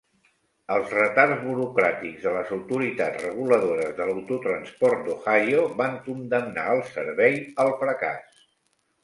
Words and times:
Els 0.75 0.93
retards 0.93 1.43
burocràtics 1.49 2.25
de 2.27 2.33
les 2.37 2.53
autoritats 2.57 3.19
reguladores 3.25 3.93
de 4.01 4.09
l'autotransport 4.13 5.05
d'Ohio 5.11 5.67
van 5.83 6.01
condemnar 6.09 6.67
el 6.75 6.83
servei 6.97 7.39
al 7.67 7.73
fracàs. 7.85 8.43